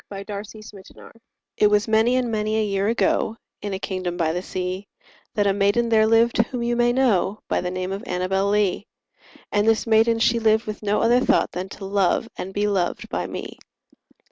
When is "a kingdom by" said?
3.71-4.33